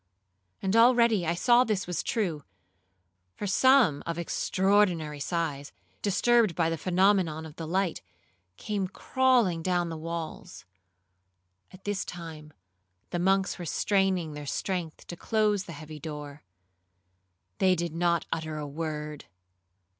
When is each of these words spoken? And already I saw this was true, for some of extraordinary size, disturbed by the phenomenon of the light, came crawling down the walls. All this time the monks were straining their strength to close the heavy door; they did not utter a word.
And 0.63 0.75
already 0.75 1.27
I 1.27 1.35
saw 1.35 1.63
this 1.63 1.85
was 1.85 2.01
true, 2.01 2.43
for 3.35 3.45
some 3.45 4.01
of 4.07 4.17
extraordinary 4.17 5.19
size, 5.19 5.71
disturbed 6.01 6.55
by 6.55 6.71
the 6.71 6.77
phenomenon 6.79 7.45
of 7.45 7.55
the 7.57 7.67
light, 7.67 8.01
came 8.57 8.87
crawling 8.87 9.61
down 9.61 9.89
the 9.89 9.97
walls. 9.97 10.65
All 11.71 11.79
this 11.83 12.03
time 12.03 12.51
the 13.11 13.19
monks 13.19 13.59
were 13.59 13.65
straining 13.65 14.33
their 14.33 14.47
strength 14.47 15.05
to 15.05 15.15
close 15.15 15.65
the 15.65 15.71
heavy 15.71 15.99
door; 15.99 16.41
they 17.59 17.75
did 17.75 17.93
not 17.93 18.25
utter 18.33 18.57
a 18.57 18.65
word. 18.65 19.25